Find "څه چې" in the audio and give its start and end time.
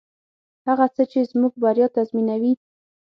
0.95-1.19